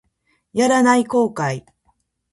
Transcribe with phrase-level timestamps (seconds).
[0.53, 1.63] やらない後悔